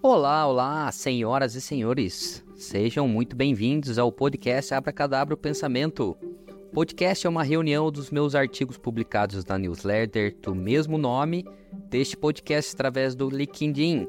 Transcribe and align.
Olá, 0.00 0.46
olá, 0.46 0.92
senhoras 0.92 1.56
e 1.56 1.60
senhores. 1.60 2.44
Sejam 2.54 3.08
muito 3.08 3.34
bem-vindos 3.34 3.98
ao 3.98 4.12
podcast 4.12 4.72
Abracadabra 4.72 5.34
o 5.34 5.36
Pensamento. 5.36 6.16
O 6.48 6.70
podcast 6.72 7.26
é 7.26 7.30
uma 7.30 7.42
reunião 7.42 7.90
dos 7.90 8.08
meus 8.08 8.36
artigos 8.36 8.78
publicados 8.78 9.44
na 9.44 9.58
newsletter 9.58 10.36
do 10.40 10.54
mesmo 10.54 10.96
nome 10.96 11.44
deste 11.90 12.16
podcast 12.16 12.74
através 12.74 13.16
do 13.16 13.28
LinkedIn. 13.28 14.06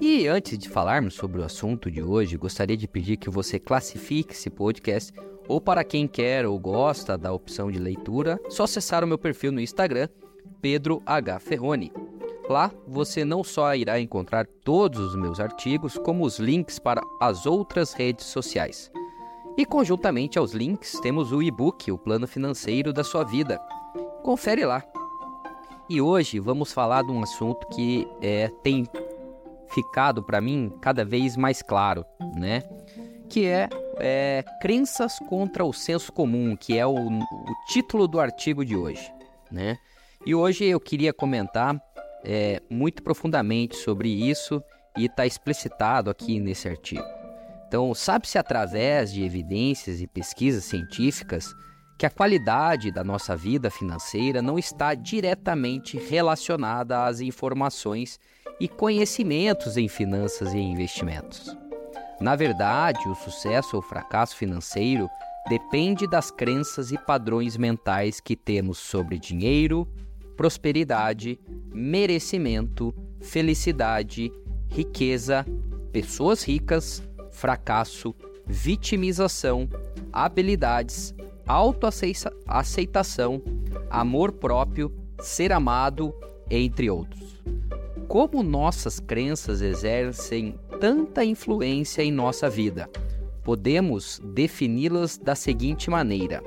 E 0.00 0.26
antes 0.26 0.58
de 0.58 0.68
falarmos 0.68 1.14
sobre 1.14 1.40
o 1.40 1.44
assunto 1.44 1.88
de 1.88 2.02
hoje, 2.02 2.36
gostaria 2.36 2.76
de 2.76 2.88
pedir 2.88 3.16
que 3.16 3.30
você 3.30 3.60
classifique 3.60 4.32
esse 4.32 4.50
podcast 4.50 5.12
ou 5.46 5.60
para 5.60 5.84
quem 5.84 6.08
quer 6.08 6.46
ou 6.46 6.58
gosta 6.58 7.16
da 7.16 7.32
opção 7.32 7.70
de 7.70 7.78
leitura, 7.78 8.40
só 8.48 8.64
acessar 8.64 9.04
o 9.04 9.06
meu 9.06 9.18
perfil 9.18 9.52
no 9.52 9.60
Instagram, 9.60 10.08
Pedro 10.60 11.00
H. 11.06 11.38
Ferroni. 11.38 11.92
Lá 12.48 12.70
você 12.86 13.24
não 13.24 13.44
só 13.44 13.74
irá 13.74 14.00
encontrar 14.00 14.46
todos 14.64 15.00
os 15.00 15.14
meus 15.14 15.38
artigos, 15.38 15.96
como 15.98 16.24
os 16.24 16.38
links 16.38 16.78
para 16.78 17.02
as 17.20 17.46
outras 17.46 17.92
redes 17.92 18.26
sociais. 18.26 18.90
E 19.56 19.66
conjuntamente 19.66 20.38
aos 20.38 20.52
links 20.52 20.98
temos 21.00 21.30
o 21.30 21.42
e-book, 21.42 21.90
o 21.92 21.98
plano 21.98 22.26
financeiro 22.26 22.92
da 22.92 23.04
sua 23.04 23.22
vida. 23.22 23.58
Confere 24.22 24.64
lá. 24.64 24.82
E 25.88 26.00
hoje 26.00 26.38
vamos 26.38 26.72
falar 26.72 27.02
de 27.02 27.12
um 27.12 27.22
assunto 27.22 27.66
que 27.68 28.08
é, 28.20 28.48
tem 28.62 28.86
ficado 29.68 30.22
para 30.22 30.40
mim 30.40 30.72
cada 30.80 31.04
vez 31.04 31.36
mais 31.36 31.60
claro, 31.62 32.04
né? 32.34 32.62
Que 33.28 33.46
é, 33.46 33.68
é, 33.98 34.44
crenças 34.60 35.18
contra 35.28 35.64
o 35.64 35.72
senso 35.72 36.12
comum, 36.12 36.56
que 36.56 36.78
é 36.78 36.86
o, 36.86 36.94
o 36.94 37.54
título 37.68 38.06
do 38.06 38.20
artigo 38.20 38.64
de 38.64 38.76
hoje, 38.76 39.12
né? 39.50 39.76
E 40.24 40.34
hoje 40.34 40.64
eu 40.64 40.78
queria 40.78 41.12
comentar 41.12 41.80
é, 42.24 42.60
muito 42.70 43.02
profundamente 43.02 43.76
sobre 43.76 44.08
isso 44.08 44.62
e 44.96 45.06
está 45.06 45.26
explicitado 45.26 46.10
aqui 46.10 46.38
nesse 46.38 46.68
artigo. 46.68 47.04
Então, 47.66 47.94
sabe-se 47.94 48.36
através 48.36 49.12
de 49.12 49.24
evidências 49.24 50.00
e 50.00 50.06
pesquisas 50.06 50.64
científicas 50.64 51.54
que 51.98 52.06
a 52.06 52.10
qualidade 52.10 52.90
da 52.90 53.04
nossa 53.04 53.36
vida 53.36 53.70
financeira 53.70 54.42
não 54.42 54.58
está 54.58 54.94
diretamente 54.94 55.96
relacionada 55.96 57.04
às 57.04 57.20
informações 57.20 58.18
e 58.60 58.68
conhecimentos 58.68 59.76
em 59.76 59.88
finanças 59.88 60.52
e 60.52 60.58
investimentos. 60.58 61.56
Na 62.20 62.36
verdade, 62.36 63.08
o 63.08 63.14
sucesso 63.14 63.76
ou 63.76 63.82
fracasso 63.82 64.36
financeiro 64.36 65.08
depende 65.48 66.06
das 66.06 66.30
crenças 66.30 66.92
e 66.92 66.98
padrões 66.98 67.56
mentais 67.56 68.20
que 68.20 68.36
temos 68.36 68.78
sobre 68.78 69.18
dinheiro, 69.18 69.88
prosperidade, 70.42 71.38
merecimento, 71.72 72.92
felicidade, 73.20 74.32
riqueza, 74.68 75.46
pessoas 75.92 76.42
ricas, 76.42 77.00
fracasso, 77.30 78.12
vitimização, 78.44 79.68
habilidades, 80.12 81.14
autoaceitação, 81.46 83.40
amor 83.88 84.32
próprio, 84.32 84.92
ser 85.20 85.52
amado, 85.52 86.12
entre 86.50 86.90
outros. 86.90 87.40
Como 88.08 88.42
nossas 88.42 88.98
crenças 88.98 89.62
exercem 89.62 90.58
tanta 90.80 91.24
influência 91.24 92.02
em 92.02 92.10
nossa 92.10 92.50
vida? 92.50 92.90
Podemos 93.44 94.20
defini-las 94.24 95.16
da 95.16 95.36
seguinte 95.36 95.88
maneira: 95.88 96.42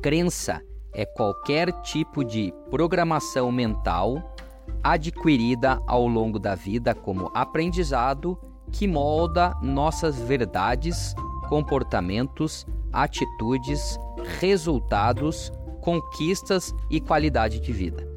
crença 0.00 0.62
é 0.94 1.04
qualquer 1.04 1.72
tipo 1.82 2.24
de 2.24 2.52
programação 2.70 3.50
mental 3.50 4.34
adquirida 4.82 5.80
ao 5.86 6.06
longo 6.06 6.38
da 6.38 6.54
vida 6.54 6.94
como 6.94 7.30
aprendizado 7.34 8.38
que 8.70 8.86
molda 8.86 9.54
nossas 9.62 10.18
verdades, 10.18 11.14
comportamentos, 11.48 12.66
atitudes, 12.92 13.98
resultados, 14.40 15.52
conquistas 15.80 16.74
e 16.90 17.00
qualidade 17.00 17.60
de 17.60 17.72
vida. 17.72 18.08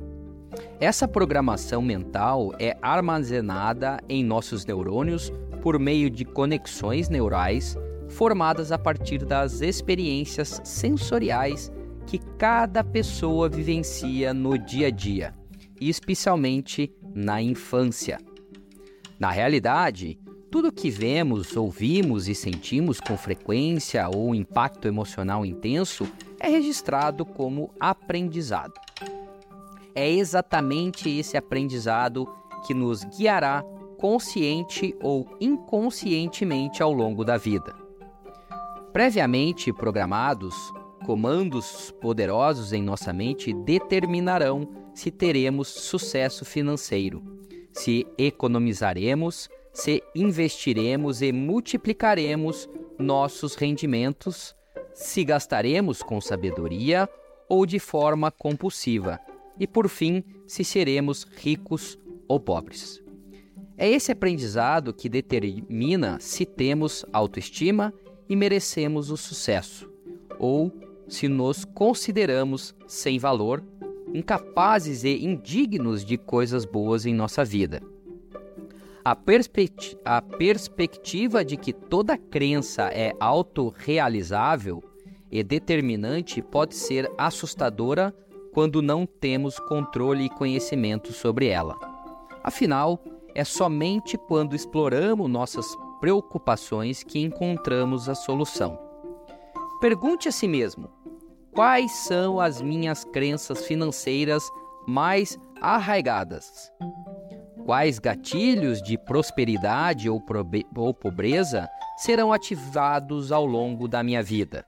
Essa 0.80 1.08
programação 1.08 1.82
mental 1.82 2.54
é 2.60 2.78
armazenada 2.82 4.00
em 4.08 4.24
nossos 4.24 4.66
neurônios 4.66 5.32
por 5.62 5.78
meio 5.80 6.10
de 6.10 6.24
conexões 6.24 7.10
neurais 7.10 7.78
formadas 8.10 8.72
a 8.72 8.78
partir 8.78 9.26
das 9.26 9.62
experiências 9.62 10.62
sensoriais 10.64 11.72
que 12.08 12.18
cada 12.18 12.86
pessoa 12.86 13.50
vivencia 13.50 14.34
no 14.34 14.58
dia 14.58 14.88
a 14.88 14.90
dia, 14.90 15.36
especialmente 15.80 16.90
na 17.14 17.42
infância. 17.42 18.18
Na 19.20 19.30
realidade, 19.30 20.18
tudo 20.50 20.72
que 20.72 20.90
vemos, 20.90 21.58
ouvimos 21.58 22.30
e 22.30 22.34
sentimos 22.34 23.02
com 23.02 23.18
frequência 23.18 24.08
ou 24.08 24.34
impacto 24.34 24.88
emocional 24.88 25.46
intenso 25.46 26.08
é 26.40 26.48
registrado 26.48 27.26
como 27.26 27.74
aprendizado. 27.78 28.74
É 29.94 30.10
exatamente 30.10 31.10
esse 31.10 31.36
aprendizado 31.36 32.26
que 32.66 32.74
nos 32.74 33.04
guiará 33.04 33.64
consciente 33.98 34.96
ou 35.02 35.28
inconscientemente 35.42 36.82
ao 36.82 36.94
longo 36.94 37.26
da 37.26 37.36
vida. 37.36 37.76
Previamente 38.94 39.74
programados, 39.74 40.56
comandos 41.08 41.90
poderosos 42.02 42.74
em 42.74 42.84
nossa 42.84 43.14
mente 43.14 43.54
determinarão 43.54 44.68
se 44.94 45.10
teremos 45.10 45.70
sucesso 45.70 46.44
financeiro, 46.44 47.24
se 47.72 48.06
economizaremos, 48.18 49.48
se 49.72 50.04
investiremos 50.14 51.22
e 51.22 51.32
multiplicaremos 51.32 52.68
nossos 53.00 53.56
rendimentos, 53.56 54.54
se 54.94 55.24
gastaremos 55.24 56.04
com 56.04 56.20
sabedoria 56.20 57.08
ou 57.48 57.66
de 57.66 57.80
forma 57.80 58.30
compulsiva, 58.30 59.18
e 59.58 59.66
por 59.66 59.88
fim, 59.88 60.22
se 60.46 60.66
seremos 60.66 61.24
ricos 61.38 61.98
ou 62.28 62.38
pobres. 62.38 63.02
É 63.78 63.90
esse 63.90 64.12
aprendizado 64.12 64.94
que 64.94 65.08
determina 65.08 66.20
se 66.20 66.46
temos 66.46 67.06
autoestima 67.14 67.94
e 68.28 68.36
merecemos 68.36 69.10
o 69.10 69.16
sucesso, 69.16 69.90
ou 70.38 70.70
se 71.08 71.28
nos 71.28 71.66
consideramos 71.66 72.76
sem 72.86 73.18
valor, 73.18 73.64
incapazes 74.14 75.04
e 75.04 75.24
indignos 75.24 76.04
de 76.04 76.18
coisas 76.18 76.66
boas 76.66 77.06
em 77.06 77.14
nossa 77.14 77.44
vida. 77.44 77.82
A, 79.04 79.16
a 80.06 80.22
perspectiva 80.22 81.46
de 81.46 81.56
que 81.56 81.72
toda 81.72 82.18
crença 82.18 82.90
é 82.94 83.14
autorrealizável 83.20 84.84
e 85.32 85.44
determinante 85.44 86.42
pode 86.42 86.76
ser 86.76 87.10
assustadora 87.18 88.14
quando 88.54 88.82
não 88.82 89.06
temos 89.06 89.60
controle 89.60 90.26
e 90.26 90.30
conhecimento 90.30 91.14
sobre 91.14 91.48
ela. 91.48 91.78
Afinal, 92.44 93.02
é 93.36 93.44
somente 93.44 94.18
quando 94.18 94.56
exploramos 94.56 95.30
nossas 95.30 95.68
preocupações 96.00 97.04
que 97.04 97.20
encontramos 97.20 98.10
a 98.10 98.16
solução. 98.16 98.80
Pergunte 99.80 100.28
a 100.28 100.32
si 100.32 100.48
mesmo: 100.48 100.90
quais 101.58 101.92
são 101.92 102.40
as 102.40 102.62
minhas 102.62 103.04
crenças 103.04 103.66
financeiras 103.66 104.48
mais 104.88 105.40
arraigadas? 105.60 106.72
Quais 107.66 107.98
gatilhos 107.98 108.80
de 108.80 108.96
prosperidade 108.96 110.08
ou, 110.08 110.24
ou 110.76 110.94
pobreza 110.94 111.68
serão 111.98 112.32
ativados 112.32 113.32
ao 113.32 113.44
longo 113.44 113.88
da 113.88 114.04
minha 114.04 114.22
vida? 114.22 114.68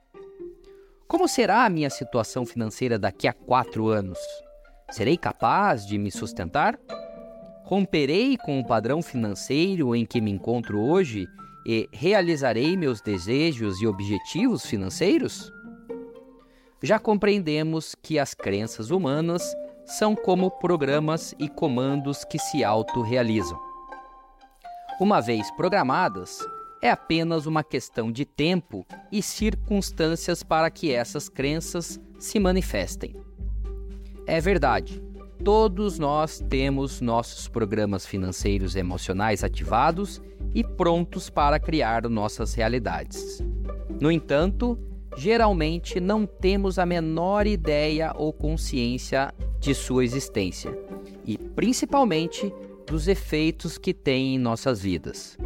Como 1.06 1.28
será 1.28 1.64
a 1.64 1.70
minha 1.70 1.88
situação 1.90 2.44
financeira 2.44 2.98
daqui 2.98 3.28
a 3.28 3.32
quatro 3.32 3.86
anos? 3.86 4.18
Serei 4.90 5.16
capaz 5.16 5.86
de 5.86 5.96
me 5.96 6.10
sustentar? 6.10 6.76
Romperei 7.62 8.36
com 8.36 8.58
o 8.58 8.66
padrão 8.66 9.00
financeiro 9.00 9.94
em 9.94 10.04
que 10.04 10.20
me 10.20 10.32
encontro 10.32 10.80
hoje 10.80 11.28
e 11.64 11.88
realizarei 11.92 12.76
meus 12.76 13.00
desejos 13.00 13.80
e 13.80 13.86
objetivos 13.86 14.66
financeiros? 14.66 15.52
Já 16.82 16.98
compreendemos 16.98 17.94
que 17.94 18.18
as 18.18 18.32
crenças 18.32 18.90
humanas 18.90 19.42
são 19.84 20.16
como 20.16 20.50
programas 20.50 21.34
e 21.38 21.48
comandos 21.48 22.24
que 22.24 22.38
se 22.38 22.64
autorrealizam. 22.64 23.60
Uma 24.98 25.20
vez 25.20 25.50
programadas, 25.50 26.38
é 26.80 26.90
apenas 26.90 27.44
uma 27.44 27.62
questão 27.62 28.10
de 28.10 28.24
tempo 28.24 28.86
e 29.12 29.22
circunstâncias 29.22 30.42
para 30.42 30.70
que 30.70 30.90
essas 30.92 31.28
crenças 31.28 32.00
se 32.18 32.38
manifestem. 32.38 33.14
É 34.26 34.40
verdade, 34.40 35.02
todos 35.44 35.98
nós 35.98 36.42
temos 36.48 37.02
nossos 37.02 37.46
programas 37.46 38.06
financeiros 38.06 38.74
e 38.74 38.78
emocionais 38.78 39.44
ativados 39.44 40.22
e 40.54 40.64
prontos 40.64 41.28
para 41.28 41.60
criar 41.60 42.08
nossas 42.08 42.54
realidades. 42.54 43.42
No 44.00 44.10
entanto, 44.10 44.78
geralmente 45.16 46.00
não 46.00 46.26
temos 46.26 46.78
a 46.78 46.86
menor 46.86 47.46
ideia 47.46 48.12
ou 48.16 48.32
consciência 48.32 49.32
de 49.58 49.74
sua 49.74 50.04
existência 50.04 50.76
e, 51.26 51.36
principalmente, 51.36 52.52
dos 52.86 53.08
efeitos 53.08 53.78
que 53.78 53.94
tem 53.94 54.34
em 54.34 54.38
nossas 54.38 54.80
vidas. 54.80 55.38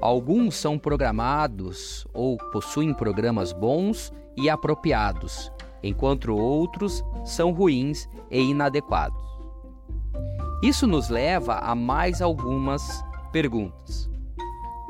Alguns 0.00 0.56
são 0.56 0.78
programados 0.78 2.06
ou 2.14 2.38
possuem 2.50 2.94
programas 2.94 3.52
bons 3.52 4.10
e 4.36 4.48
apropriados, 4.48 5.52
enquanto 5.82 6.34
outros 6.34 7.04
são 7.24 7.52
ruins 7.52 8.08
e 8.30 8.40
inadequados. 8.40 9.20
Isso 10.62 10.86
nos 10.86 11.08
leva 11.08 11.54
a 11.54 11.74
mais 11.74 12.22
algumas 12.22 12.82
perguntas. 13.32 14.10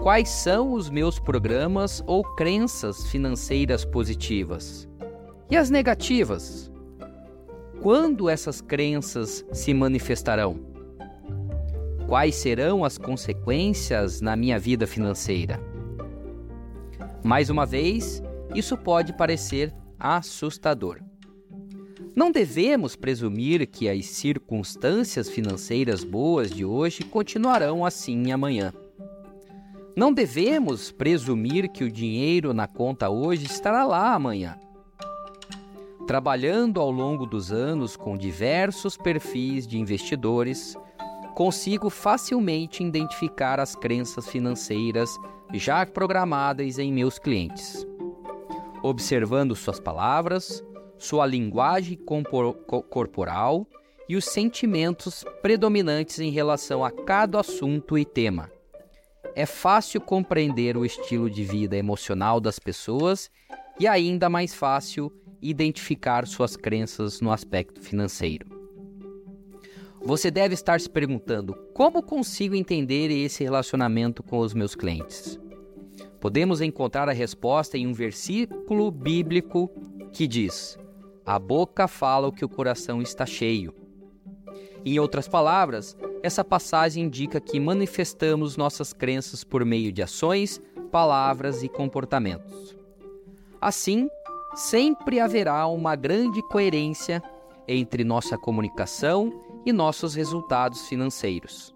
Quais 0.03 0.31
são 0.31 0.73
os 0.73 0.89
meus 0.89 1.19
programas 1.19 2.03
ou 2.07 2.25
crenças 2.25 3.07
financeiras 3.09 3.85
positivas? 3.85 4.89
E 5.51 5.57
as 5.59 5.69
negativas? 5.69 6.73
Quando 7.83 8.27
essas 8.27 8.63
crenças 8.63 9.45
se 9.53 9.75
manifestarão? 9.75 10.59
Quais 12.09 12.35
serão 12.37 12.83
as 12.83 12.97
consequências 12.97 14.23
na 14.23 14.35
minha 14.35 14.59
vida 14.59 14.87
financeira? 14.87 15.61
Mais 17.23 17.51
uma 17.51 17.67
vez, 17.67 18.23
isso 18.55 18.79
pode 18.79 19.13
parecer 19.13 19.71
assustador. 19.99 20.99
Não 22.17 22.33
devemos 22.33 22.97
presumir 22.97 23.67
que 23.67 23.87
as 23.87 24.07
circunstâncias 24.07 25.29
financeiras 25.29 26.03
boas 26.03 26.51
de 26.51 26.65
hoje 26.65 27.03
continuarão 27.05 27.85
assim 27.85 28.33
amanhã. 28.33 28.73
Não 30.01 30.15
devemos 30.15 30.91
presumir 30.91 31.69
que 31.69 31.85
o 31.85 31.93
dinheiro 31.93 32.55
na 32.55 32.67
conta 32.67 33.11
hoje 33.11 33.45
estará 33.45 33.85
lá 33.85 34.15
amanhã. 34.15 34.59
Trabalhando 36.07 36.81
ao 36.81 36.91
longo 36.91 37.27
dos 37.27 37.53
anos 37.53 37.99
com 37.99 38.17
diversos 38.17 38.97
perfis 38.97 39.67
de 39.67 39.79
investidores, 39.79 40.75
consigo 41.35 41.91
facilmente 41.91 42.83
identificar 42.83 43.61
as 43.61 43.77
crenças 43.77 44.27
financeiras 44.27 45.15
já 45.53 45.85
programadas 45.85 46.79
em 46.79 46.91
meus 46.91 47.19
clientes. 47.19 47.87
Observando 48.83 49.55
suas 49.55 49.79
palavras, 49.79 50.65
sua 50.97 51.27
linguagem 51.27 51.99
corporal 52.89 53.67
e 54.09 54.17
os 54.17 54.25
sentimentos 54.25 55.27
predominantes 55.43 56.21
em 56.21 56.31
relação 56.31 56.83
a 56.83 56.91
cada 56.91 57.41
assunto 57.41 57.99
e 57.99 58.05
tema. 58.07 58.51
É 59.35 59.47
fácil 59.47 60.01
compreender 60.01 60.77
o 60.77 60.85
estilo 60.85 61.31
de 61.31 61.45
vida 61.45 61.77
emocional 61.77 62.41
das 62.41 62.59
pessoas 62.59 63.31
e 63.79 63.87
ainda 63.87 64.29
mais 64.29 64.55
fácil 64.55 65.13
identificar 65.41 66.27
suas 66.27 66.57
crenças 66.57 67.21
no 67.21 67.33
aspecto 67.33 67.81
financeiro. 67.81 68.47
Você 70.03 70.31
deve 70.31 70.55
estar 70.55 70.81
se 70.81 70.89
perguntando: 70.89 71.55
como 71.75 72.03
consigo 72.03 72.55
entender 72.55 73.11
esse 73.11 73.45
relacionamento 73.45 74.23
com 74.23 74.39
os 74.39 74.55
meus 74.55 74.75
clientes? 74.75 75.39
Podemos 76.21 76.61
encontrar 76.61 77.09
a 77.09 77.13
resposta 77.13 77.79
em 77.79 77.87
um 77.87 77.93
versículo 77.93 78.91
bíblico 78.91 79.71
que 80.13 80.27
diz: 80.27 80.79
a 81.25 81.39
boca 81.39 81.87
fala 81.87 82.29
o 82.29 82.33
que 82.33 82.45
o 82.45 82.49
coração 82.49 83.01
está 83.01 83.25
cheio. 83.25 83.75
Em 84.85 84.99
outras 84.99 85.29
palavras, 85.29 85.97
essa 86.23 86.45
passagem 86.45 87.05
indica 87.05 87.41
que 87.41 87.59
manifestamos 87.59 88.57
nossas 88.57 88.93
crenças 88.93 89.43
por 89.43 89.65
meio 89.65 89.91
de 89.93 90.03
ações, 90.03 90.61
palavras 90.91 91.63
e 91.63 91.69
comportamentos. 91.69 92.77
Assim, 93.61 94.09
sempre 94.55 95.21
haverá 95.21 95.67
uma 95.67 95.97
grande 95.97 96.43
coerência 96.43 97.23
entre 97.67 98.05
nossa 98.05 98.37
comunicação 98.37 99.33
e 99.65 99.73
nossos 99.73 100.15
resultados 100.15 100.89
financeiros. 100.89 101.75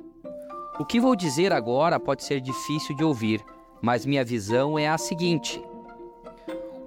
O 0.78 0.84
que 0.84 1.00
vou 1.00 1.14
dizer 1.14 1.52
agora 1.52 2.00
pode 2.00 2.24
ser 2.24 2.40
difícil 2.40 2.96
de 2.96 3.04
ouvir, 3.04 3.44
mas 3.80 4.04
minha 4.04 4.24
visão 4.24 4.78
é 4.78 4.88
a 4.88 4.98
seguinte: 4.98 5.62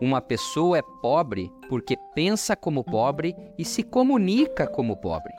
uma 0.01 0.19
pessoa 0.19 0.77
é 0.77 0.81
pobre 1.01 1.51
porque 1.69 1.95
pensa 2.13 2.56
como 2.56 2.83
pobre 2.83 3.36
e 3.57 3.63
se 3.63 3.83
comunica 3.83 4.68
como 4.68 4.98
pobre. 4.98 5.33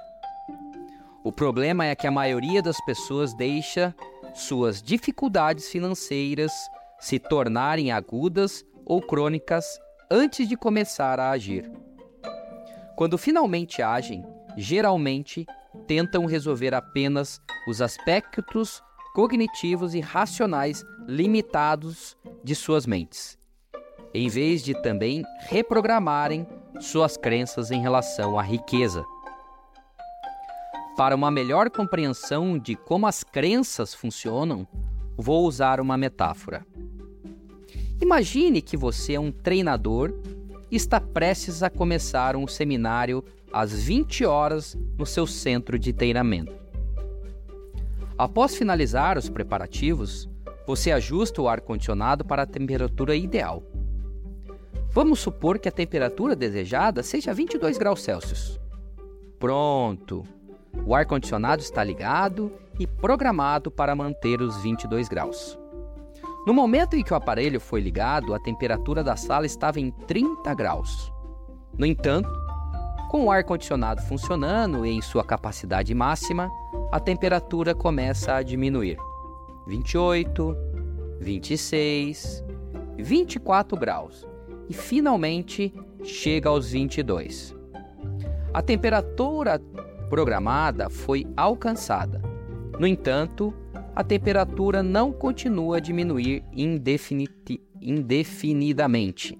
O 1.25 1.33
problema 1.33 1.85
é 1.85 1.95
que 1.95 2.07
a 2.07 2.11
maioria 2.11 2.63
das 2.63 2.81
pessoas 2.85 3.35
deixa 3.35 3.95
suas 4.35 4.83
dificuldades 4.83 5.69
financeiras 5.69 6.53
se 6.99 7.19
tornarem 7.19 7.93
agudas 7.93 8.65
ou 8.85 9.03
crônicas 9.03 9.65
antes 10.11 10.49
de 10.49 10.57
começar 10.57 11.21
a 11.21 11.31
agir. 11.31 11.71
Quando 12.97 13.19
finalmente 13.19 13.83
agem, 13.83 14.25
geralmente 14.57 15.47
tentam 15.87 16.25
resolver 16.25 16.75
apenas 16.75 17.41
os 17.69 17.81
aspectos 17.81 18.83
cognitivos 19.15 19.95
e 19.95 20.01
racionais 20.01 20.85
limitados 21.07 22.17
de 22.43 22.55
suas 22.55 22.87
mentes 22.87 23.39
em 24.15 24.29
vez 24.29 24.63
de 24.63 24.75
também 24.83 25.23
reprogramarem 25.41 26.47
suas 26.81 27.17
crenças 27.17 27.71
em 27.71 27.81
relação 27.81 28.39
à 28.39 28.43
riqueza. 28.43 29.05
Para 30.99 31.15
uma 31.15 31.31
melhor 31.31 31.71
compreensão 31.71 32.59
de 32.59 32.75
como 32.75 33.07
as 33.07 33.23
crenças 33.23 33.95
funcionam, 33.95 34.67
vou 35.17 35.47
usar 35.47 35.81
uma 35.81 35.97
metáfora. 35.97 36.67
Imagine 38.03 38.61
que 38.61 38.77
você 38.77 39.15
é 39.15 39.21
um 39.21 39.31
treinador 39.31 40.13
e 40.69 40.75
está 40.75 41.01
prestes 41.01 41.63
a 41.63 41.71
começar 41.71 42.35
um 42.35 42.49
seminário 42.49 43.25
às 43.53 43.73
20 43.73 44.25
horas 44.25 44.77
no 44.99 45.07
seu 45.07 45.25
centro 45.25 45.79
de 45.79 45.93
treinamento. 45.93 46.53
Após 48.19 48.57
finalizar 48.57 49.17
os 49.17 49.31
preparativos, 49.31 50.29
você 50.67 50.91
ajusta 50.91 51.41
o 51.41 51.49
ar-condicionado 51.49 52.25
para 52.25 52.43
a 52.43 52.47
temperatura 52.47 53.15
ideal 53.15 53.63
Vamos 54.91 55.21
supor 55.21 55.61
que 55.61 55.69
a 55.69 55.73
temperatura 55.73 56.35
desejada 56.35 57.05
seja 57.05 57.33
22 57.33 57.79
graus 57.79 58.03
Celsius. 58.03 58.59
Pronto! 59.39 60.38
O 60.87 60.95
ar-condicionado 60.95 61.63
está 61.63 61.85
ligado 61.85 62.53
e 62.79 62.87
programado 62.87 63.71
para 63.71 63.95
manter 63.95 64.41
os 64.41 64.57
22 64.63 65.09
graus. 65.09 65.59
No 66.47 66.55
momento 66.55 66.95
em 66.95 67.03
que 67.03 67.13
o 67.13 67.17
aparelho 67.17 67.61
foi 67.61 67.81
ligado, 67.81 68.35
a 68.35 68.41
temperatura 68.41 69.05
da 69.05 69.17
sala 69.17 69.45
estava 69.45 69.79
em 69.81 69.91
30 69.91 70.55
graus. 70.55 71.13
No 71.77 71.85
entanto, 71.85 72.31
com 73.11 73.25
o 73.25 73.31
ar-condicionado 73.31 74.03
funcionando 74.03 74.85
em 74.85 75.01
sua 75.03 75.25
capacidade 75.25 75.95
máxima, 75.95 76.51
a 76.91 76.99
temperatura 76.99 77.75
começa 77.75 78.35
a 78.35 78.43
diminuir. 78.43 78.99
28, 79.67 80.57
26, 81.21 82.45
24 82.97 83.79
graus 83.79 84.27
e 84.69 84.75
finalmente 84.75 85.75
chega 86.03 86.49
aos 86.49 86.71
22. 86.71 87.55
A 88.53 88.63
temperatura 88.63 89.61
programada 90.09 90.89
foi 90.91 91.27
alcançada. 91.37 92.23
No 92.79 92.87
entanto, 92.87 93.53
a 93.95 94.03
temperatura 94.03 94.83
não 94.83 95.13
continua 95.13 95.77
a 95.77 95.81
diminuir 95.81 96.43
indefinidamente. 97.81 99.39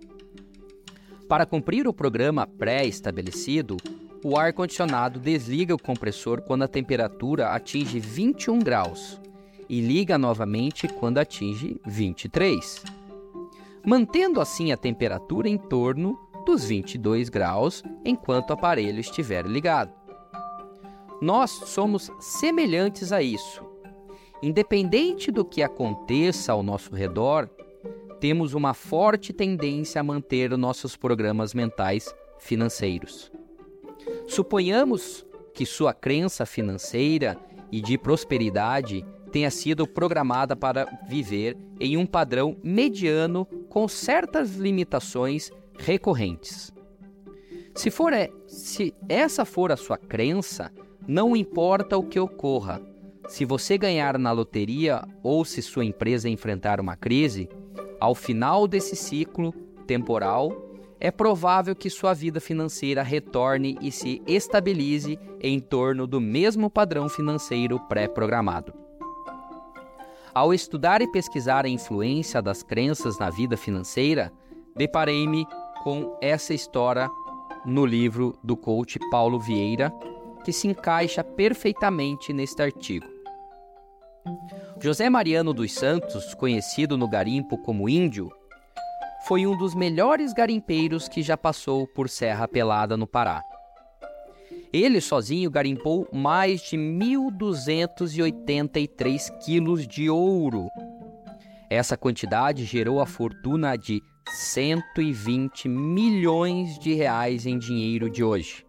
Para 1.29 1.47
cumprir 1.47 1.87
o 1.87 1.93
programa 1.93 2.47
pré-estabelecido, 2.47 3.77
o 4.25 4.37
ar-condicionado 4.37 5.19
desliga 5.21 5.75
o 5.75 5.83
compressor 5.83 6.43
quando 6.43 6.63
a 6.65 6.69
temperatura 6.69 7.51
atinge 7.51 8.01
21 8.01 8.59
graus 8.59 9.21
e 9.69 9.81
liga 9.81 10.19
novamente 10.19 10.89
quando 10.89 11.19
atinge 11.19 11.81
23 11.87 12.99
mantendo 13.89 14.39
assim 14.41 14.71
a 14.71 14.77
temperatura 14.77 15.49
em 15.49 15.57
torno 15.57 16.19
dos 16.45 16.65
22 16.65 17.31
graus 17.31 17.83
enquanto 18.05 18.51
o 18.51 18.53
aparelho 18.53 19.01
estiver 19.01 19.47
ligado. 19.47 19.98
Nós 21.21 21.51
somos 21.51 22.11
semelhantes 22.21 23.13
a 23.13 23.21
isso. 23.23 23.63
Independente 24.43 25.33
do 25.33 25.45
que 25.45 25.63
aconteça 25.63 26.53
ao 26.53 26.63
nosso 26.63 26.95
redor, 26.95 27.49
temos 28.21 28.55
uma 28.55 28.73
forte 28.75 29.33
tendência 29.33 30.01
a 30.01 30.05
manter 30.05 30.57
nossos 30.57 30.97
programas 30.97 31.55
mentais 31.55 32.15
financeiros. 32.39 33.33
Suponhamos 34.27 35.27
que 35.53 35.67
sua 35.67 35.93
crença 35.93 36.47
financeira 36.47 37.37
e 37.71 37.81
de 37.81 37.99
prosperidade 37.99 39.05
tenha 39.33 39.51
sido 39.51 39.87
programada 39.87 40.55
para 40.55 40.87
viver 41.09 41.57
em 41.81 41.97
um 41.97 42.07
padrão 42.07 42.57
mediano 42.63 43.45
com 43.69 43.87
certas 43.89 44.55
limitações 44.55 45.51
recorrentes. 45.77 46.73
Se, 47.75 47.91
for, 47.91 48.13
se 48.47 48.95
essa 49.09 49.45
for 49.45 49.71
a 49.71 49.77
sua 49.77 49.97
crença, 49.97 50.73
não 51.09 51.35
importa 51.35 51.97
o 51.97 52.03
que 52.03 52.21
ocorra. 52.21 52.83
Se 53.29 53.47
você 53.47 53.79
ganhar 53.79 54.19
na 54.19 54.31
loteria 54.31 55.03
ou 55.23 55.43
se 55.43 55.63
sua 55.63 55.87
empresa 55.87 56.29
enfrentar 56.29 56.79
uma 56.81 56.97
crise, 56.97 57.49
ao 57.99 58.15
final 58.15 58.69
desse 58.69 58.95
ciclo 58.95 59.53
temporal, 59.87 60.53
é 61.01 61.11
provável 61.11 61.75
que 61.75 61.89
sua 61.89 62.13
vida 62.13 62.41
financeira 62.41 63.03
retorne 63.03 63.79
e 63.81 63.91
se 63.91 64.21
estabilize 64.27 65.19
em 65.41 65.59
torno 65.61 66.07
do 66.07 66.21
mesmo 66.21 66.69
padrão 66.69 67.09
financeiro 67.09 67.81
pré-programado. 67.89 68.75
Ao 70.35 70.53
estudar 70.53 71.01
e 71.01 71.11
pesquisar 71.11 71.65
a 71.65 71.71
influência 71.71 72.43
das 72.43 72.63
crenças 72.63 73.19
na 73.19 73.31
vida 73.31 73.57
financeira, 73.57 74.31
deparei-me 74.77 75.47
com 75.83 76.19
essa 76.21 76.53
história 76.53 77.09
no 77.65 77.87
livro 77.87 78.37
do 78.45 78.57
coach 78.57 78.99
Paulo 79.11 79.39
Vieira, 79.41 79.93
que 80.49 80.53
se 80.55 80.67
encaixa 80.67 81.23
perfeitamente 81.23 82.33
neste 82.33 82.63
artigo. 82.63 83.05
José 84.81 85.11
Mariano 85.11 85.53
dos 85.53 85.75
Santos, 85.75 86.33
conhecido 86.33 86.97
no 86.97 87.07
garimpo 87.07 87.59
como 87.59 87.87
Índio, 87.87 88.33
foi 89.27 89.47
um 89.47 89.55
dos 89.59 89.75
melhores 89.75 90.33
garimpeiros 90.33 91.07
que 91.07 91.21
já 91.21 91.37
passou 91.37 91.87
por 91.89 92.09
Serra 92.09 92.49
Pelada, 92.49 92.97
no 92.97 93.07
Pará. 93.07 93.43
Ele 94.73 95.03
sozinho 95.03 95.51
garimpou 95.51 96.09
mais 96.11 96.63
de 96.63 96.79
1.283 96.79 99.31
quilos 99.45 99.87
de 99.87 100.09
ouro. 100.09 100.67
Essa 101.69 101.95
quantidade 101.95 102.65
gerou 102.65 103.03
a 103.03 103.07
fortuna 103.07 103.77
de 103.77 104.01
120 104.31 105.69
milhões 105.69 106.79
de 106.79 106.95
reais 106.95 107.45
em 107.45 107.59
dinheiro 107.59 108.09
de 108.09 108.25
hoje. 108.25 108.67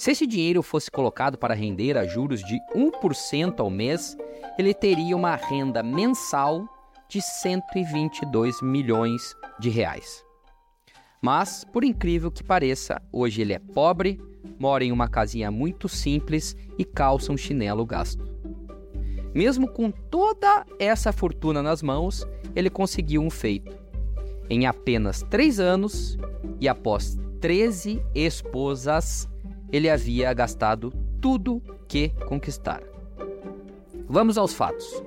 Se 0.00 0.12
esse 0.12 0.26
dinheiro 0.26 0.62
fosse 0.62 0.90
colocado 0.90 1.36
para 1.36 1.52
render 1.52 1.98
a 1.98 2.06
juros 2.06 2.42
de 2.42 2.58
1% 2.74 3.60
ao 3.60 3.68
mês, 3.68 4.16
ele 4.58 4.72
teria 4.72 5.14
uma 5.14 5.36
renda 5.36 5.82
mensal 5.82 6.66
de 7.06 7.20
122 7.20 8.62
milhões 8.62 9.36
de 9.58 9.68
reais. 9.68 10.24
Mas, 11.20 11.66
por 11.70 11.84
incrível 11.84 12.30
que 12.30 12.42
pareça, 12.42 12.98
hoje 13.12 13.42
ele 13.42 13.52
é 13.52 13.58
pobre, 13.58 14.18
mora 14.58 14.82
em 14.82 14.90
uma 14.90 15.06
casinha 15.06 15.50
muito 15.50 15.86
simples 15.86 16.56
e 16.78 16.84
calça 16.86 17.30
um 17.30 17.36
chinelo 17.36 17.84
gasto. 17.84 18.24
Mesmo 19.34 19.68
com 19.68 19.90
toda 19.90 20.64
essa 20.78 21.12
fortuna 21.12 21.62
nas 21.62 21.82
mãos, 21.82 22.26
ele 22.56 22.70
conseguiu 22.70 23.20
um 23.20 23.28
feito. 23.28 23.78
Em 24.48 24.66
apenas 24.66 25.22
três 25.28 25.60
anos 25.60 26.16
e 26.58 26.66
após 26.70 27.18
13 27.38 28.02
esposas, 28.14 29.28
ele 29.72 29.88
havia 29.88 30.32
gastado 30.32 30.92
tudo 31.20 31.62
que 31.86 32.10
conquistara. 32.26 32.88
Vamos 34.08 34.36
aos 34.36 34.52
fatos. 34.52 35.02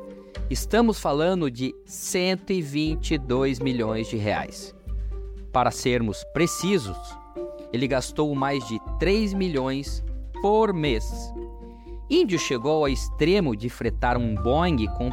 Estamos 0.50 1.00
falando 1.00 1.50
de 1.50 1.74
122 1.86 3.60
milhões 3.60 4.08
de 4.08 4.18
reais. 4.18 4.76
Para 5.52 5.72
sermos 5.72 6.24
precisos, 6.34 6.98
ele 7.72 7.88
gastou 7.88 8.34
mais 8.36 8.66
de 8.68 8.80
3 9.00 9.34
milhões 9.34 10.04
por 10.42 10.74
mês. 10.74 11.04
Índio 12.10 12.38
chegou 12.38 12.84
ao 12.84 12.90
extremo 12.90 13.56
de 13.56 13.70
fretar 13.70 14.18
um 14.18 14.36
Boeing 14.36 14.86
com, 14.98 15.10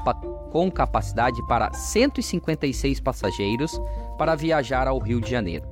com 0.50 0.70
capacidade 0.70 1.40
para 1.46 1.72
156 1.72 3.00
passageiros 3.00 3.80
para 4.18 4.34
viajar 4.34 4.86
ao 4.86 4.98
Rio 4.98 5.20
de 5.20 5.30
Janeiro. 5.30 5.66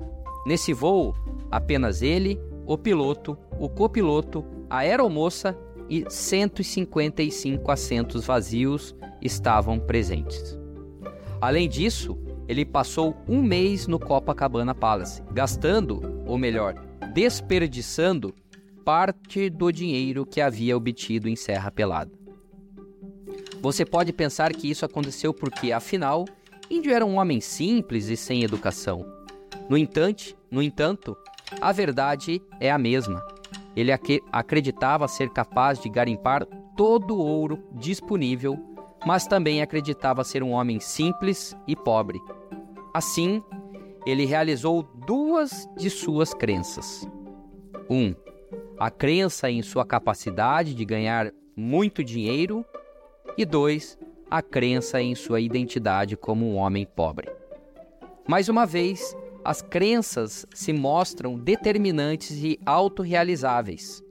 Nesse 0.46 0.72
voo, 0.72 1.14
apenas 1.50 2.00
ele, 2.00 2.40
o 2.64 2.78
piloto, 2.78 3.36
o 3.58 3.68
copiloto, 3.68 4.44
a 4.68 4.78
aeromoça 4.78 5.56
e 5.88 6.04
155 6.08 7.70
assentos 7.70 8.24
vazios 8.24 8.94
estavam 9.20 9.78
presentes. 9.78 10.58
Além 11.40 11.68
disso, 11.68 12.18
ele 12.46 12.64
passou 12.64 13.16
um 13.28 13.42
mês 13.42 13.86
no 13.86 13.98
Copacabana 13.98 14.74
Palace, 14.74 15.22
gastando, 15.32 16.22
ou 16.26 16.38
melhor, 16.38 16.74
desperdiçando 17.12 18.34
parte 18.84 19.50
do 19.50 19.70
dinheiro 19.70 20.24
que 20.24 20.40
havia 20.40 20.76
obtido 20.76 21.28
em 21.28 21.36
Serra 21.36 21.70
Pelada. 21.70 22.10
Você 23.60 23.84
pode 23.84 24.12
pensar 24.12 24.52
que 24.52 24.70
isso 24.70 24.84
aconteceu 24.84 25.34
porque, 25.34 25.72
afinal, 25.72 26.24
Índio 26.70 26.92
era 26.92 27.04
um 27.04 27.18
homem 27.18 27.40
simples 27.40 28.08
e 28.08 28.16
sem 28.16 28.44
educação. 28.44 29.04
No 29.68 29.76
entanto, 29.76 30.36
no 30.50 30.62
entanto, 30.62 31.16
a 31.60 31.72
verdade 31.72 32.40
é 32.60 32.70
a 32.70 32.78
mesma. 32.78 33.22
Ele 33.78 33.92
acreditava 34.32 35.06
ser 35.06 35.30
capaz 35.30 35.78
de 35.78 35.88
garimpar 35.88 36.44
todo 36.76 37.14
o 37.14 37.24
ouro 37.24 37.62
disponível, 37.72 38.58
mas 39.06 39.24
também 39.24 39.62
acreditava 39.62 40.24
ser 40.24 40.42
um 40.42 40.50
homem 40.50 40.80
simples 40.80 41.56
e 41.64 41.76
pobre. 41.76 42.20
Assim, 42.92 43.40
ele 44.04 44.24
realizou 44.24 44.82
duas 44.82 45.68
de 45.76 45.88
suas 45.90 46.34
crenças. 46.34 47.08
1. 47.88 47.94
Um, 47.94 48.14
a 48.76 48.90
crença 48.90 49.48
em 49.48 49.62
sua 49.62 49.86
capacidade 49.86 50.74
de 50.74 50.84
ganhar 50.84 51.30
muito 51.54 52.02
dinheiro. 52.02 52.64
E 53.36 53.44
2. 53.44 53.96
A 54.28 54.42
crença 54.42 55.00
em 55.00 55.14
sua 55.14 55.40
identidade 55.40 56.16
como 56.16 56.44
um 56.44 56.56
homem 56.56 56.84
pobre. 56.84 57.30
Mais 58.26 58.48
uma 58.48 58.66
vez, 58.66 59.16
as 59.44 59.62
crenças 59.62 60.46
se 60.54 60.72
mostram 60.72 61.38
determinantes 61.38 62.36
e 62.42 62.58
autorrealizáveis. 62.64 64.02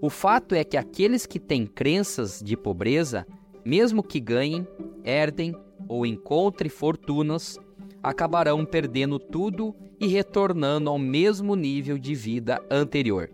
O 0.00 0.10
fato 0.10 0.54
é 0.54 0.62
que 0.62 0.76
aqueles 0.76 1.26
que 1.26 1.40
têm 1.40 1.66
crenças 1.66 2.40
de 2.44 2.56
pobreza, 2.56 3.26
mesmo 3.64 4.02
que 4.02 4.20
ganhem, 4.20 4.66
herdem 5.04 5.54
ou 5.88 6.04
encontrem 6.04 6.68
fortunas, 6.68 7.58
acabarão 8.02 8.64
perdendo 8.64 9.18
tudo 9.18 9.74
e 9.98 10.06
retornando 10.06 10.90
ao 10.90 10.98
mesmo 10.98 11.54
nível 11.54 11.98
de 11.98 12.14
vida 12.14 12.62
anterior. 12.70 13.30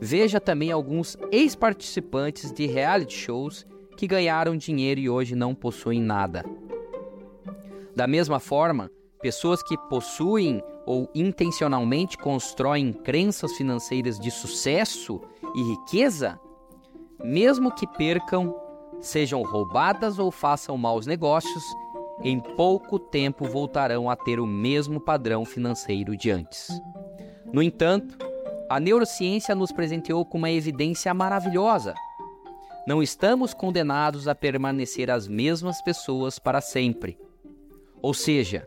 Veja 0.00 0.40
também 0.40 0.72
alguns 0.72 1.16
ex-participantes 1.30 2.52
de 2.52 2.66
reality 2.66 3.14
shows 3.14 3.64
que 3.96 4.06
ganharam 4.06 4.56
dinheiro 4.56 5.00
e 5.00 5.08
hoje 5.08 5.36
não 5.36 5.54
possuem 5.54 6.02
nada. 6.02 6.44
Da 7.94 8.06
mesma 8.06 8.40
forma, 8.40 8.90
pessoas 9.22 9.62
que 9.62 9.78
possuem 9.88 10.62
ou 10.84 11.08
intencionalmente 11.14 12.18
constroem 12.18 12.92
crenças 12.92 13.52
financeiras 13.52 14.18
de 14.18 14.30
sucesso 14.30 15.20
e 15.54 15.62
riqueza, 15.62 16.38
mesmo 17.22 17.72
que 17.72 17.86
percam, 17.86 18.54
sejam 19.00 19.42
roubadas 19.42 20.18
ou 20.18 20.30
façam 20.30 20.76
maus 20.76 21.06
negócios, 21.06 21.62
em 22.22 22.38
pouco 22.40 22.98
tempo 22.98 23.46
voltarão 23.46 24.10
a 24.10 24.16
ter 24.16 24.40
o 24.40 24.46
mesmo 24.46 25.00
padrão 25.00 25.44
financeiro 25.44 26.16
de 26.16 26.30
antes. 26.30 26.68
No 27.52 27.62
entanto, 27.62 28.16
a 28.68 28.80
neurociência 28.80 29.54
nos 29.54 29.70
presenteou 29.70 30.24
com 30.24 30.38
uma 30.38 30.50
evidência 30.50 31.12
maravilhosa. 31.14 31.94
Não 32.86 33.02
estamos 33.02 33.54
condenados 33.54 34.26
a 34.26 34.34
permanecer 34.34 35.10
as 35.10 35.28
mesmas 35.28 35.80
pessoas 35.82 36.38
para 36.38 36.60
sempre. 36.60 37.18
Ou 38.00 38.12
seja, 38.12 38.66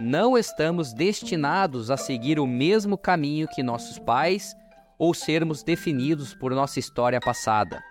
não 0.00 0.36
estamos 0.36 0.92
destinados 0.92 1.90
a 1.90 1.96
seguir 1.96 2.40
o 2.40 2.46
mesmo 2.46 2.98
caminho 2.98 3.46
que 3.46 3.62
nossos 3.62 3.98
pais 3.98 4.54
ou 4.98 5.14
sermos 5.14 5.62
definidos 5.62 6.34
por 6.34 6.52
nossa 6.52 6.80
história 6.80 7.20
passada. 7.20 7.82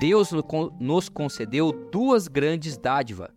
Deus 0.00 0.30
nos 0.80 1.08
concedeu 1.08 1.72
duas 1.90 2.26
grandes 2.26 2.76
dádivas: 2.76 3.30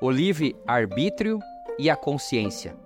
o 0.00 0.10
livre-arbítrio 0.10 1.40
e 1.78 1.90
a 1.90 1.96
consciência. 1.96 2.76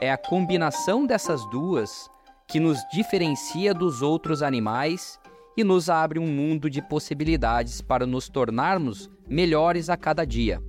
É 0.00 0.10
a 0.10 0.16
combinação 0.16 1.06
dessas 1.06 1.44
duas 1.50 2.10
que 2.48 2.58
nos 2.58 2.78
diferencia 2.92 3.72
dos 3.72 4.02
outros 4.02 4.42
animais 4.42 5.20
e 5.56 5.62
nos 5.62 5.90
abre 5.90 6.18
um 6.18 6.26
mundo 6.26 6.68
de 6.68 6.80
possibilidades 6.80 7.82
para 7.82 8.06
nos 8.06 8.28
tornarmos 8.28 9.10
melhores 9.28 9.90
a 9.90 9.96
cada 9.96 10.24
dia. 10.24 10.62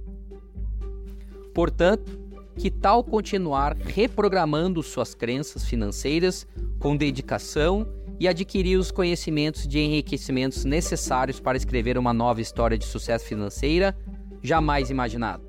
Portanto, 1.53 2.19
que 2.55 2.69
tal 2.69 3.03
continuar 3.03 3.75
reprogramando 3.75 4.81
suas 4.83 5.13
crenças 5.13 5.65
financeiras 5.65 6.47
com 6.79 6.95
dedicação 6.95 7.87
e 8.19 8.27
adquirir 8.27 8.77
os 8.77 8.91
conhecimentos 8.91 9.67
de 9.67 9.79
enriquecimentos 9.79 10.65
necessários 10.65 11.39
para 11.39 11.57
escrever 11.57 11.97
uma 11.97 12.13
nova 12.13 12.41
história 12.41 12.77
de 12.77 12.85
sucesso 12.85 13.25
financeira 13.25 13.95
jamais 14.41 14.89
imaginado? 14.89 15.43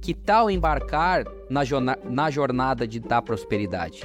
Que 0.00 0.14
tal 0.14 0.50
embarcar 0.50 1.24
na, 1.48 1.62
na 2.04 2.30
jornada 2.30 2.86
de, 2.86 2.98
da 2.98 3.20
prosperidade? 3.20 4.04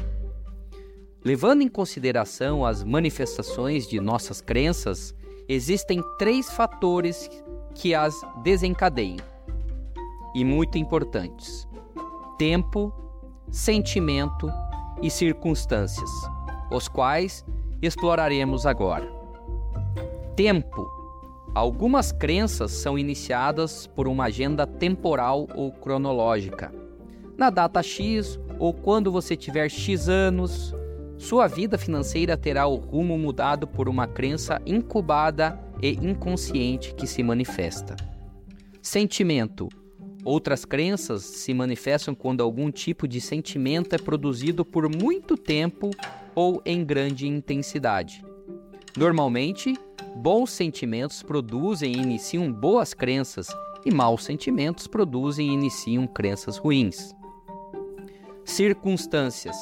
Levando 1.23 1.61
em 1.61 1.67
consideração 1.67 2.65
as 2.65 2.83
manifestações 2.83 3.87
de 3.87 3.99
nossas 3.99 4.41
crenças, 4.41 5.15
existem 5.47 6.03
três 6.19 6.51
fatores 6.51 7.29
que 7.73 7.95
as 7.95 8.13
desencadeiam 8.43 9.34
e 10.35 10.43
muito 10.43 10.77
importantes: 10.77 11.67
tempo, 12.37 12.93
sentimento 13.49 14.51
e 15.01 15.09
circunstâncias, 15.09 16.09
os 16.69 16.87
quais 16.87 17.43
exploraremos 17.81 18.65
agora. 18.65 19.09
Tempo. 20.35 20.93
Algumas 21.55 22.11
crenças 22.11 22.71
são 22.71 22.99
iniciadas 22.99 23.87
por 23.87 24.09
uma 24.09 24.25
agenda 24.25 24.67
temporal 24.67 25.47
ou 25.55 25.71
cronológica. 25.71 26.73
Na 27.37 27.49
data 27.49 27.81
X, 27.81 28.37
ou 28.59 28.73
quando 28.73 29.09
você 29.09 29.37
tiver 29.37 29.69
X 29.69 30.09
anos, 30.09 30.75
sua 31.17 31.47
vida 31.47 31.77
financeira 31.77 32.35
terá 32.35 32.67
o 32.67 32.75
rumo 32.75 33.17
mudado 33.17 33.65
por 33.65 33.87
uma 33.87 34.05
crença 34.05 34.61
incubada 34.65 35.57
e 35.81 35.91
inconsciente 35.91 36.93
que 36.93 37.07
se 37.07 37.23
manifesta. 37.23 37.95
Sentimento. 38.81 39.69
Outras 40.25 40.65
crenças 40.65 41.23
se 41.23 41.53
manifestam 41.53 42.15
quando 42.15 42.41
algum 42.41 42.71
tipo 42.71 43.07
de 43.07 43.21
sentimento 43.21 43.93
é 43.93 43.99
produzido 43.99 44.65
por 44.65 44.89
muito 44.89 45.37
tempo 45.37 45.91
ou 46.33 46.63
em 46.65 46.83
grande 46.83 47.27
intensidade. 47.27 48.25
Normalmente, 48.97 49.75
bons 50.15 50.49
sentimentos 50.49 51.21
produzem 51.21 51.91
e 51.91 51.97
iniciam 51.97 52.51
boas 52.51 52.91
crenças, 52.91 53.47
e 53.85 53.93
maus 53.93 54.23
sentimentos 54.23 54.87
produzem 54.87 55.49
e 55.49 55.53
iniciam 55.53 56.07
crenças 56.07 56.57
ruins. 56.57 57.13
Circunstâncias. 58.43 59.55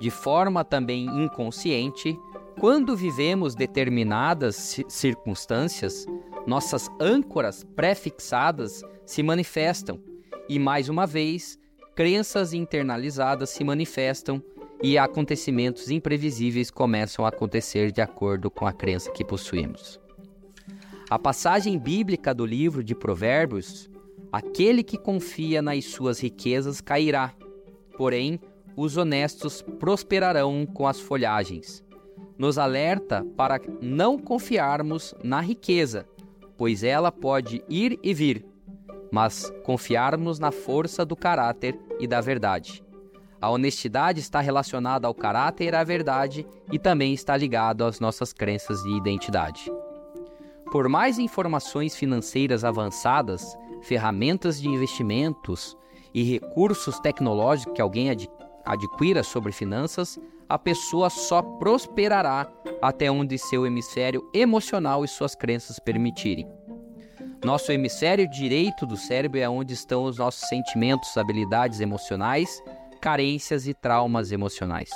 De 0.00 0.08
forma 0.08 0.64
também 0.64 1.04
inconsciente, 1.04 2.18
quando 2.58 2.96
vivemos 2.96 3.54
determinadas 3.54 4.80
circunstâncias, 4.88 6.06
nossas 6.46 6.90
âncoras 7.00 7.64
pré-fixadas 7.76 8.82
se 9.04 9.22
manifestam 9.22 10.00
e, 10.48 10.58
mais 10.58 10.88
uma 10.88 11.06
vez, 11.06 11.58
crenças 11.94 12.52
internalizadas 12.52 13.50
se 13.50 13.64
manifestam 13.64 14.42
e 14.82 14.98
acontecimentos 14.98 15.90
imprevisíveis 15.90 16.70
começam 16.70 17.24
a 17.24 17.28
acontecer 17.28 17.90
de 17.90 18.00
acordo 18.00 18.50
com 18.50 18.66
a 18.66 18.72
crença 18.72 19.10
que 19.10 19.24
possuímos. 19.24 19.98
A 21.08 21.18
passagem 21.18 21.78
bíblica 21.78 22.34
do 22.34 22.44
livro 22.44 22.82
de 22.82 22.94
Provérbios: 22.94 23.88
aquele 24.32 24.82
que 24.82 24.98
confia 24.98 25.62
nas 25.62 25.84
suas 25.84 26.20
riquezas 26.20 26.80
cairá, 26.80 27.34
porém 27.96 28.40
os 28.76 28.96
honestos 28.96 29.62
prosperarão 29.62 30.66
com 30.66 30.86
as 30.86 30.98
folhagens. 31.00 31.84
Nos 32.36 32.58
alerta 32.58 33.24
para 33.36 33.60
não 33.80 34.18
confiarmos 34.18 35.14
na 35.22 35.40
riqueza, 35.40 36.06
pois 36.56 36.82
ela 36.82 37.10
pode 37.10 37.62
ir 37.68 37.98
e 38.02 38.14
vir, 38.14 38.44
mas 39.10 39.52
confiarmos 39.64 40.38
na 40.38 40.50
força 40.50 41.04
do 41.04 41.16
caráter 41.16 41.78
e 42.00 42.06
da 42.06 42.20
verdade. 42.20 42.82
A 43.40 43.50
honestidade 43.50 44.20
está 44.20 44.40
relacionada 44.40 45.06
ao 45.06 45.14
caráter 45.14 45.74
e 45.74 45.76
à 45.76 45.84
verdade 45.84 46.46
e 46.72 46.78
também 46.78 47.12
está 47.12 47.36
ligado 47.36 47.84
às 47.84 48.00
nossas 48.00 48.32
crenças 48.32 48.82
de 48.82 48.90
identidade. 48.96 49.70
Por 50.72 50.88
mais 50.88 51.18
informações 51.18 51.94
financeiras 51.94 52.64
avançadas, 52.64 53.56
ferramentas 53.82 54.60
de 54.60 54.68
investimentos 54.68 55.76
e 56.14 56.22
recursos 56.22 56.98
tecnológicos 57.00 57.74
que 57.74 57.82
alguém 57.82 58.10
ad 58.10 58.28
adquira 58.64 59.22
sobre 59.22 59.52
finanças, 59.52 60.18
a 60.48 60.58
pessoa 60.58 61.10
só 61.10 61.42
prosperará 61.42 62.50
até 62.84 63.10
onde 63.10 63.38
seu 63.38 63.66
hemisfério 63.66 64.28
emocional 64.34 65.04
e 65.04 65.08
suas 65.08 65.34
crenças 65.34 65.78
permitirem. 65.78 66.46
Nosso 67.42 67.72
hemisfério 67.72 68.28
direito 68.28 68.84
do 68.84 68.94
cérebro 68.94 69.38
é 69.38 69.48
onde 69.48 69.72
estão 69.72 70.04
os 70.04 70.18
nossos 70.18 70.46
sentimentos, 70.48 71.16
habilidades 71.16 71.80
emocionais, 71.80 72.62
carências 73.00 73.66
e 73.66 73.72
traumas 73.72 74.32
emocionais. 74.32 74.90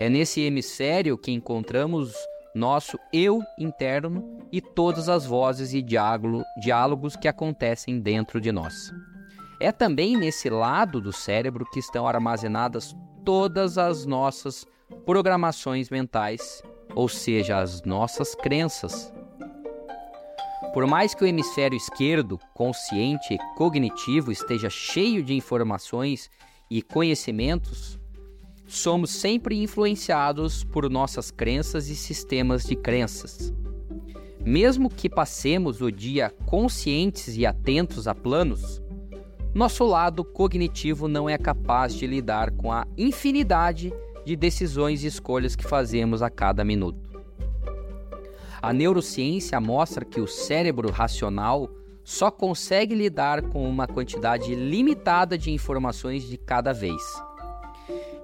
É 0.00 0.08
nesse 0.08 0.40
hemisfério 0.40 1.16
que 1.16 1.30
encontramos 1.30 2.12
nosso 2.52 2.98
eu 3.12 3.40
interno 3.56 4.40
e 4.50 4.60
todas 4.60 5.08
as 5.08 5.24
vozes 5.24 5.74
e 5.74 5.82
diálogos 5.82 7.14
que 7.14 7.28
acontecem 7.28 8.00
dentro 8.00 8.40
de 8.40 8.50
nós. 8.50 8.92
É 9.60 9.70
também 9.70 10.16
nesse 10.16 10.50
lado 10.50 11.00
do 11.00 11.12
cérebro 11.12 11.64
que 11.70 11.78
estão 11.78 12.06
armazenadas 12.06 12.96
todas 13.24 13.78
as 13.78 14.04
nossas 14.04 14.66
programações 15.04 15.88
mentais, 15.88 16.62
ou 16.96 17.10
seja, 17.10 17.58
as 17.58 17.82
nossas 17.82 18.34
crenças, 18.34 19.12
por 20.72 20.86
mais 20.86 21.14
que 21.14 21.22
o 21.22 21.26
hemisfério 21.26 21.76
esquerdo, 21.76 22.40
consciente 22.54 23.34
e 23.34 23.38
cognitivo, 23.54 24.32
esteja 24.32 24.70
cheio 24.70 25.22
de 25.22 25.34
informações 25.34 26.30
e 26.70 26.80
conhecimentos, 26.80 27.98
somos 28.66 29.10
sempre 29.10 29.62
influenciados 29.62 30.64
por 30.64 30.88
nossas 30.88 31.30
crenças 31.30 31.88
e 31.88 31.94
sistemas 31.94 32.64
de 32.64 32.74
crenças. 32.74 33.52
Mesmo 34.42 34.88
que 34.88 35.10
passemos 35.10 35.82
o 35.82 35.92
dia 35.92 36.32
conscientes 36.46 37.36
e 37.36 37.44
atentos 37.44 38.08
a 38.08 38.14
planos, 38.14 38.80
nosso 39.54 39.84
lado 39.84 40.24
cognitivo 40.24 41.08
não 41.08 41.28
é 41.28 41.36
capaz 41.36 41.94
de 41.94 42.06
lidar 42.06 42.52
com 42.52 42.72
a 42.72 42.86
infinidade 42.96 43.90
de 43.90 44.05
decisões 44.34 45.04
e 45.04 45.06
escolhas 45.06 45.54
que 45.54 45.62
fazemos 45.62 46.22
a 46.22 46.30
cada 46.30 46.64
minuto. 46.64 47.06
A 48.60 48.72
neurociência 48.72 49.60
mostra 49.60 50.04
que 50.04 50.20
o 50.20 50.26
cérebro 50.26 50.90
racional 50.90 51.70
só 52.02 52.30
consegue 52.30 52.94
lidar 52.94 53.42
com 53.42 53.68
uma 53.68 53.86
quantidade 53.86 54.54
limitada 54.54 55.36
de 55.36 55.50
informações 55.50 56.28
de 56.28 56.36
cada 56.36 56.72
vez. 56.72 57.02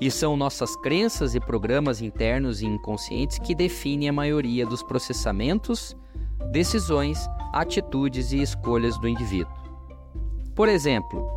E 0.01 0.11
são 0.11 0.37
nossas 0.37 0.75
crenças 0.77 1.35
e 1.35 1.41
programas 1.41 2.01
internos 2.01 2.63
e 2.63 2.67
inconscientes 2.67 3.39
que 3.39 3.55
definem 3.55 4.09
a 4.09 4.13
maioria 4.13 4.67
dos 4.67 4.83
processamentos, 4.83 5.97
decisões, 6.51 7.19
atitudes 7.53 8.33
e 8.33 8.43
escolhas 8.43 8.99
do 8.99 9.07
indivíduo. 9.07 9.53
Por 10.55 10.69
exemplo, 10.69 11.29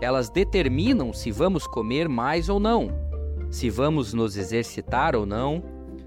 elas 0.00 0.30
determinam 0.30 1.12
se 1.12 1.30
vamos 1.30 1.66
comer 1.66 2.08
mais 2.08 2.48
ou 2.48 2.58
não, 2.58 2.88
se 3.54 3.70
vamos 3.70 4.12
nos 4.12 4.36
exercitar 4.36 5.14
ou 5.14 5.24
não, 5.24 5.62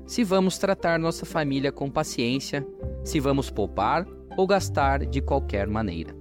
se 0.05 0.21
vamos 0.21 0.57
tratar 0.57 0.99
nossa 0.99 1.25
família 1.25 1.71
com 1.71 1.89
paciência, 1.89 2.67
se 3.05 3.21
vamos 3.21 3.49
poupar 3.49 4.05
ou 4.35 4.45
gastar 4.45 5.05
de 5.05 5.21
qualquer 5.21 5.65
maneira. 5.65 6.13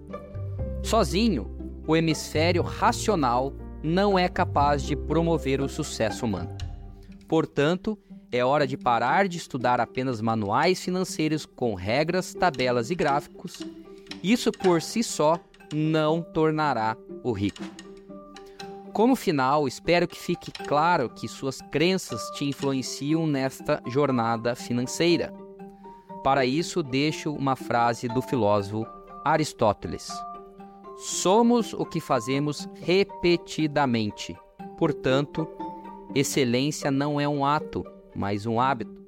Sozinho, 0.85 1.51
o 1.85 1.97
hemisfério 1.97 2.63
racional 2.63 3.53
não 3.83 4.17
é 4.17 4.29
capaz 4.29 4.85
de 4.85 4.95
promover 4.95 5.61
o 5.61 5.69
sucesso 5.69 6.25
humano. 6.25 6.57
Portanto, 7.27 7.99
é 8.31 8.45
hora 8.45 8.65
de 8.65 8.77
parar 8.77 9.27
de 9.27 9.37
estudar 9.37 9.81
apenas 9.81 10.21
manuais 10.21 10.81
financeiros 10.81 11.45
com 11.45 11.75
regras, 11.75 12.35
tabelas 12.35 12.89
e 12.93 12.95
gráficos. 12.95 13.67
Isso 14.23 14.53
por 14.53 14.81
si 14.81 15.03
só 15.03 15.41
não 15.75 16.23
tornará 16.23 16.97
o 17.25 17.33
rico. 17.33 17.65
Como 18.97 19.15
final, 19.15 19.69
espero 19.69 20.09
que 20.09 20.19
fique 20.19 20.51
claro 20.51 21.11
que 21.11 21.29
suas 21.29 21.61
crenças 21.71 22.31
te 22.31 22.47
influenciam 22.47 23.27
nesta 23.27 23.83
jornada 23.87 24.55
financeira. 24.55 25.35
Para 26.25 26.47
isso, 26.47 26.83
deixo 26.83 27.31
uma 27.31 27.55
frase 27.57 28.09
do 28.09 28.23
filósofo 28.23 28.91
Aristóteles: 29.23 30.09
Somos 30.97 31.75
o 31.75 31.85
que 31.85 32.01
fazemos 32.01 32.67
repetidamente. 32.73 34.35
Portanto, 34.79 35.47
excelência 36.15 36.91
não 36.91 37.21
é 37.21 37.29
um 37.29 37.45
ato, 37.45 37.85
mas 38.15 38.47
um 38.47 38.59
hábito. 38.59 39.05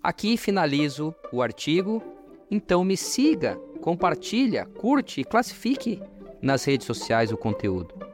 Aqui 0.00 0.36
finalizo 0.36 1.12
o 1.32 1.42
artigo, 1.42 2.00
então 2.48 2.84
me 2.84 2.96
siga, 2.96 3.56
compartilha, 3.80 4.64
curte 4.64 5.22
e 5.22 5.24
classifique 5.24 6.00
nas 6.40 6.62
redes 6.62 6.86
sociais 6.86 7.32
o 7.32 7.36
conteúdo. 7.36 8.06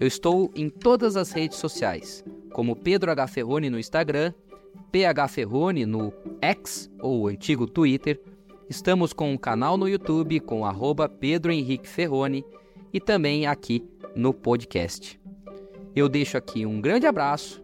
Eu 0.00 0.06
estou 0.06 0.50
em 0.54 0.70
todas 0.70 1.16
as 1.16 1.32
redes 1.32 1.58
sociais, 1.58 2.24
como 2.52 2.76
Pedro 2.76 3.10
H. 3.10 3.26
Ferroni 3.26 3.68
no 3.68 3.80
Instagram, 3.80 4.32
PH 4.92 5.26
Ferroni 5.26 5.84
no 5.84 6.12
X 6.40 6.88
ou 7.00 7.26
antigo 7.26 7.66
Twitter. 7.66 8.20
Estamos 8.70 9.12
com 9.12 9.32
um 9.32 9.36
canal 9.36 9.76
no 9.76 9.88
YouTube 9.88 10.38
com 10.40 10.64
arroba 10.64 11.08
Pedro 11.08 11.50
Henrique 11.50 11.88
e 12.92 13.00
também 13.00 13.46
aqui 13.46 13.84
no 14.14 14.32
podcast. 14.32 15.20
Eu 15.96 16.08
deixo 16.08 16.36
aqui 16.36 16.64
um 16.64 16.80
grande 16.80 17.06
abraço 17.06 17.60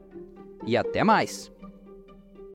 e 0.67 0.77
até 0.77 1.05
mais! 1.05 1.54